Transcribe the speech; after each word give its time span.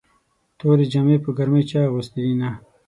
تورې 0.59 0.85
جامې 0.91 1.17
په 1.23 1.29
ګرمۍ 1.37 1.63
چا 1.69 1.79
اغوستې 1.89 2.19
دينه 2.25 2.49